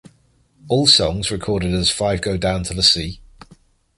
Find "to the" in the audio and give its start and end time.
2.63-2.81